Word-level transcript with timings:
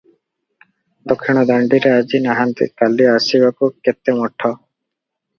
ଦକ୍ଷିଣ 1.09 1.41
ଦାଣ୍ଡିରେ 1.49 1.91
ଆଜି 1.97 2.21
ନାହାନ୍ତି, 2.23 2.67
କାଲି 2.81 3.07
ଆସିବାକୁ 3.11 3.69
କେତେ 3.89 4.17
ମଠ? 4.23 4.51